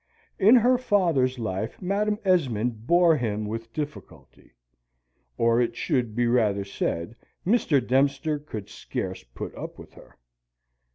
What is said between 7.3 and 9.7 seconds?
Mr. Dempster could scarce put